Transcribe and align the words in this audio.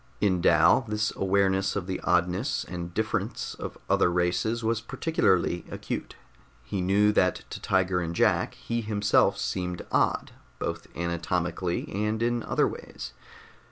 In 0.19 0.41
Dal 0.41 0.81
this 0.87 1.15
awareness 1.15 1.75
of 1.75 1.85
the 1.85 1.99
oddness 2.01 2.63
and 2.67 2.91
difference 2.91 3.53
of 3.53 3.77
other 3.87 4.09
races 4.09 4.63
was 4.63 4.81
particularly 4.81 5.63
acute. 5.69 6.15
He 6.63 6.81
knew 6.81 7.11
that 7.11 7.43
to 7.51 7.61
Tiger 7.61 8.01
and 8.01 8.15
Jack 8.15 8.55
he 8.55 8.81
himself 8.81 9.37
seemed 9.37 9.85
odd, 9.91 10.31
both 10.57 10.87
anatomically 10.97 11.87
and 11.93 12.23
in 12.23 12.41
other 12.41 12.67
ways. 12.67 13.13